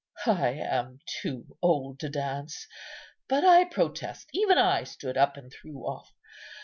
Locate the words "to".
1.99-2.09